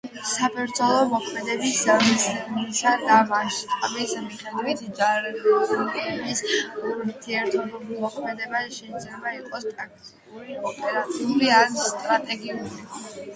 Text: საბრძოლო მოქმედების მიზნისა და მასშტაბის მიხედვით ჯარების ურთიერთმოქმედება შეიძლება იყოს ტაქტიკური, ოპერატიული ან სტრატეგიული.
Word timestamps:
საბრძოლო 0.27 1.01
მოქმედების 1.09 1.81
მიზნისა 2.05 2.93
და 3.01 3.17
მასშტაბის 3.33 4.15
მიხედვით 4.23 4.83
ჯარების 5.01 6.41
ურთიერთმოქმედება 6.95 8.65
შეიძლება 8.81 9.35
იყოს 9.41 9.69
ტაქტიკური, 9.79 10.59
ოპერატიული 10.75 11.55
ან 11.63 11.81
სტრატეგიული. 11.87 12.87